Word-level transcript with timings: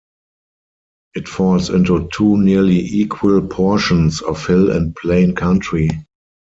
It 1.13 1.27
falls 1.27 1.69
into 1.69 2.09
two 2.11 2.35
nearly 2.41 2.79
equal 2.79 3.45
portions 3.47 4.21
of 4.23 4.43
hill 4.47 4.71
and 4.71 4.95
plain 4.95 5.35
country. 5.35 5.91